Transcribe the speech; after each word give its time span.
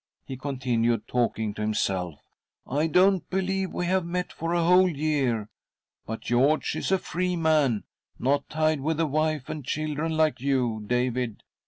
he 0.25 0.35
continued, 0.35 1.07
talking 1.07 1.53
to 1.53 1.61
himself." 1.61 2.19
I 2.67 2.87
don't 2.87 3.29
believe 3.29 3.71
we 3.71 3.85
have 3.85 4.03
met 4.03 4.33
for 4.33 4.51
a 4.51 4.63
whole 4.63 4.89
year. 4.89 5.47
But 6.07 6.21
George 6.21 6.75
is 6.75 6.91
a 6.91 6.97
free 6.97 7.35
man— 7.35 7.83
not 8.17 8.49
tied 8.49 8.81
with 8.81 8.99
a 8.99 9.05
wife 9.05 9.47
and 9.47 9.63
children 9.63 10.17
like 10.17 10.41
you, 10.41 10.83
David. 10.87 11.43